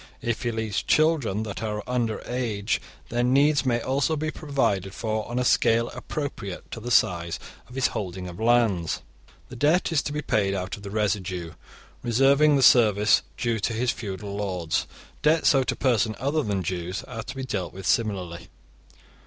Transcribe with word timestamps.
If 0.23 0.41
he 0.41 0.51
leaves 0.51 0.81
children 0.81 1.43
that 1.43 1.61
are 1.61 1.83
under 1.85 2.23
age, 2.25 2.81
their 3.09 3.21
needs 3.21 3.67
may 3.67 3.79
also 3.81 4.15
be 4.15 4.31
provided 4.31 4.95
for 4.95 5.29
on 5.29 5.37
a 5.37 5.45
scale 5.45 5.89
appropriate 5.91 6.71
to 6.71 6.79
the 6.79 6.89
size 6.89 7.37
of 7.69 7.75
his 7.75 7.85
holding 7.89 8.27
of 8.27 8.39
lands. 8.39 9.03
The 9.49 9.55
debt 9.55 9.91
is 9.91 10.01
to 10.01 10.11
be 10.11 10.23
paid 10.23 10.55
out 10.55 10.75
of 10.75 10.81
the 10.81 10.89
residue, 10.89 11.53
reserving 12.01 12.55
the 12.55 12.63
service 12.63 13.21
due 13.37 13.59
to 13.59 13.73
his 13.73 13.91
feudal 13.91 14.35
lords. 14.37 14.87
Debts 15.21 15.53
owed 15.53 15.67
to 15.67 15.75
persons 15.75 16.15
other 16.19 16.41
than 16.41 16.63
Jews 16.63 17.03
are 17.03 17.21
to 17.21 17.35
be 17.35 17.43
dealt 17.43 17.71
with 17.71 17.85
similarly. 17.85 18.47